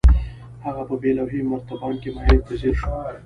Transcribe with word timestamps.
هغه 0.65 0.83
په 0.89 0.95
بې 1.01 1.11
لوحې 1.17 1.39
مرتبان 1.51 1.93
کې 2.01 2.09
مايع 2.15 2.39
ته 2.47 2.53
ځير 2.61 2.75
شو. 2.79 2.89